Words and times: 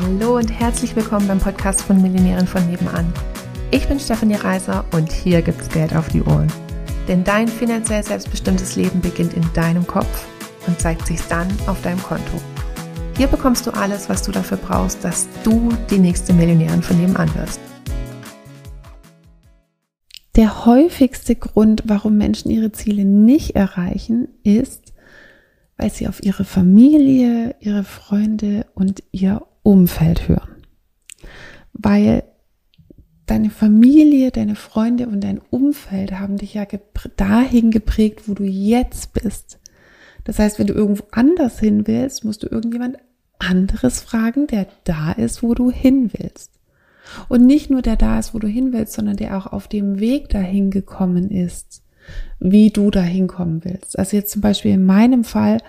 Hallo 0.00 0.38
und 0.38 0.48
herzlich 0.48 0.96
willkommen 0.96 1.28
beim 1.28 1.38
Podcast 1.38 1.82
von 1.82 2.00
Millionären 2.00 2.46
von 2.46 2.66
nebenan. 2.66 3.12
Ich 3.70 3.86
bin 3.86 4.00
Stefanie 4.00 4.36
Reiser 4.36 4.86
und 4.92 5.12
hier 5.12 5.42
gibt's 5.42 5.68
Geld 5.68 5.94
auf 5.94 6.08
die 6.08 6.22
Ohren. 6.22 6.50
Denn 7.08 7.24
dein 7.24 7.46
finanziell 7.46 8.02
selbstbestimmtes 8.02 8.74
Leben 8.76 9.02
beginnt 9.02 9.34
in 9.34 9.44
deinem 9.52 9.86
Kopf 9.86 10.26
und 10.66 10.80
zeigt 10.80 11.06
sich 11.06 11.20
dann 11.28 11.46
auf 11.66 11.82
deinem 11.82 12.02
Konto. 12.02 12.40
Hier 13.18 13.26
bekommst 13.26 13.66
du 13.66 13.70
alles, 13.72 14.08
was 14.08 14.22
du 14.22 14.32
dafür 14.32 14.56
brauchst, 14.56 15.04
dass 15.04 15.28
du 15.44 15.68
die 15.90 15.98
nächste 15.98 16.32
Millionärin 16.32 16.82
von 16.82 16.98
nebenan 16.98 17.34
wirst. 17.34 17.60
Der 20.36 20.64
häufigste 20.64 21.36
Grund, 21.36 21.82
warum 21.84 22.16
Menschen 22.16 22.50
ihre 22.50 22.72
Ziele 22.72 23.04
nicht 23.04 23.56
erreichen, 23.56 24.28
ist, 24.42 24.94
weil 25.76 25.90
sie 25.90 26.08
auf 26.08 26.22
ihre 26.22 26.44
Familie, 26.44 27.56
ihre 27.60 27.84
Freunde 27.84 28.64
und 28.74 29.02
ihr 29.12 29.42
Umfeld 29.72 30.28
hören. 30.28 30.62
Weil 31.72 32.24
deine 33.24 33.48
Familie, 33.48 34.30
deine 34.30 34.54
Freunde 34.54 35.06
und 35.06 35.22
dein 35.24 35.40
Umfeld 35.50 36.12
haben 36.12 36.36
dich 36.36 36.52
ja 36.52 36.66
dahin 37.16 37.70
geprägt, 37.70 38.28
wo 38.28 38.34
du 38.34 38.44
jetzt 38.44 39.14
bist. 39.14 39.58
Das 40.24 40.38
heißt, 40.38 40.58
wenn 40.58 40.66
du 40.66 40.74
irgendwo 40.74 41.04
anders 41.10 41.58
hin 41.58 41.86
willst, 41.86 42.22
musst 42.22 42.42
du 42.42 42.48
irgendjemand 42.48 42.98
anderes 43.38 44.02
fragen, 44.02 44.46
der 44.46 44.66
da 44.84 45.12
ist, 45.12 45.42
wo 45.42 45.54
du 45.54 45.70
hin 45.70 46.10
willst. 46.12 46.52
Und 47.30 47.46
nicht 47.46 47.70
nur 47.70 47.80
der 47.80 47.96
da 47.96 48.18
ist, 48.18 48.34
wo 48.34 48.38
du 48.38 48.46
hin 48.46 48.74
willst, 48.74 48.92
sondern 48.92 49.16
der 49.16 49.38
auch 49.38 49.46
auf 49.46 49.68
dem 49.68 49.98
Weg 49.98 50.28
dahin 50.28 50.70
gekommen 50.70 51.30
ist, 51.30 51.82
wie 52.38 52.70
du 52.70 52.90
dahin 52.90 53.26
kommen 53.26 53.64
willst. 53.64 53.98
Also 53.98 54.18
jetzt 54.18 54.32
zum 54.32 54.42
Beispiel 54.42 54.72
in 54.72 54.84
meinem 54.84 55.24
Fall, 55.24 55.62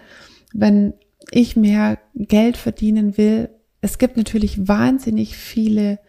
wenn 0.54 0.94
ich 1.32 1.56
mehr 1.56 1.98
Geld 2.14 2.58
verdienen 2.58 3.18
will, 3.18 3.50
es 3.84 3.98
gibt 3.98 4.16
natürlich 4.16 4.70
wahnsinnig 4.70 5.36
viele 5.36 6.00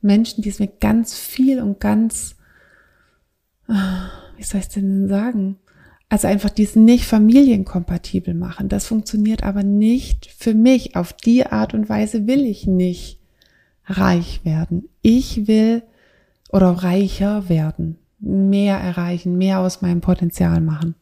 Menschen, 0.00 0.40
die 0.42 0.48
es 0.48 0.60
mir 0.60 0.68
ganz 0.80 1.14
viel 1.14 1.60
und 1.60 1.78
ganz, 1.78 2.36
wie 3.66 4.42
soll 4.42 4.60
ich 4.60 4.68
denn 4.68 5.08
sagen? 5.08 5.58
Also 6.08 6.26
einfach 6.26 6.48
dies 6.48 6.74
nicht 6.74 7.04
familienkompatibel 7.04 8.32
machen. 8.32 8.70
Das 8.70 8.86
funktioniert 8.86 9.42
aber 9.42 9.62
nicht 9.62 10.30
für 10.38 10.54
mich. 10.54 10.96
Auf 10.96 11.12
die 11.12 11.44
Art 11.44 11.74
und 11.74 11.90
Weise 11.90 12.26
will 12.26 12.46
ich 12.46 12.66
nicht 12.66 13.20
reich 13.84 14.42
werden. 14.46 14.88
Ich 15.02 15.46
will 15.46 15.82
oder 16.48 16.70
reicher 16.70 17.50
werden, 17.50 17.98
mehr 18.20 18.78
erreichen, 18.78 19.36
mehr 19.36 19.60
aus 19.60 19.82
meinem 19.82 20.00
Potenzial 20.00 20.62
machen. 20.62 20.94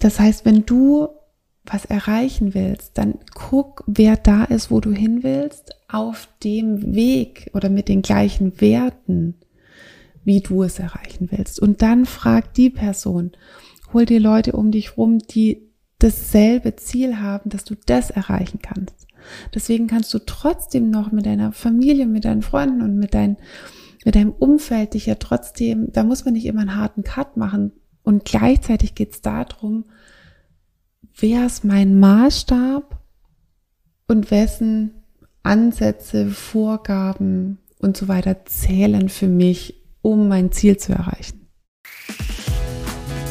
Das 0.00 0.18
heißt, 0.18 0.44
wenn 0.44 0.66
du 0.66 1.10
was 1.66 1.84
erreichen 1.86 2.54
willst, 2.54 2.98
dann 2.98 3.14
guck, 3.34 3.84
wer 3.86 4.16
da 4.16 4.44
ist, 4.44 4.70
wo 4.70 4.80
du 4.80 4.92
hin 4.92 5.22
willst, 5.22 5.74
auf 5.88 6.28
dem 6.42 6.94
Weg 6.94 7.50
oder 7.54 7.70
mit 7.70 7.88
den 7.88 8.02
gleichen 8.02 8.60
Werten, 8.60 9.34
wie 10.24 10.40
du 10.40 10.62
es 10.62 10.78
erreichen 10.78 11.28
willst. 11.30 11.60
Und 11.60 11.80
dann 11.82 12.04
frag 12.04 12.52
die 12.54 12.70
Person, 12.70 13.32
hol 13.92 14.04
dir 14.04 14.20
Leute 14.20 14.52
um 14.52 14.70
dich 14.70 14.96
rum, 14.96 15.18
die 15.18 15.62
dasselbe 15.98 16.76
Ziel 16.76 17.18
haben, 17.20 17.48
dass 17.48 17.64
du 17.64 17.74
das 17.86 18.10
erreichen 18.10 18.58
kannst. 18.60 19.06
Deswegen 19.54 19.86
kannst 19.86 20.12
du 20.12 20.18
trotzdem 20.18 20.90
noch 20.90 21.12
mit 21.12 21.24
deiner 21.24 21.52
Familie, 21.52 22.06
mit 22.06 22.26
deinen 22.26 22.42
Freunden 22.42 22.82
und 22.82 22.96
mit, 22.96 23.14
dein, 23.14 23.38
mit 24.04 24.16
deinem 24.16 24.32
Umfeld 24.32 24.92
dich 24.92 25.06
ja 25.06 25.14
trotzdem, 25.14 25.90
da 25.92 26.04
muss 26.04 26.26
man 26.26 26.34
nicht 26.34 26.44
immer 26.44 26.60
einen 26.60 26.76
harten 26.76 27.04
Cut 27.04 27.38
machen. 27.38 27.72
Und 28.02 28.26
gleichzeitig 28.26 28.94
geht 28.94 29.12
es 29.12 29.22
darum, 29.22 29.84
wer 31.16 31.46
ist 31.46 31.64
mein 31.64 31.98
Maßstab 31.98 33.00
und 34.08 34.30
wessen 34.30 35.02
Ansätze, 35.42 36.30
Vorgaben 36.30 37.58
und 37.78 37.96
so 37.96 38.08
weiter 38.08 38.44
zählen 38.46 39.08
für 39.08 39.28
mich, 39.28 39.82
um 40.02 40.28
mein 40.28 40.52
Ziel 40.52 40.76
zu 40.76 40.92
erreichen. 40.92 41.43